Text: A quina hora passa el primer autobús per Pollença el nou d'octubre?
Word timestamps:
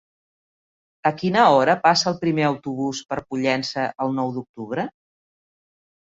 A 1.09 1.11
quina 1.19 1.43
hora 1.57 1.75
passa 1.83 2.07
el 2.13 2.17
primer 2.23 2.47
autobús 2.47 3.03
per 3.13 3.19
Pollença 3.27 3.85
el 4.07 4.19
nou 4.23 4.35
d'octubre? 4.41 4.89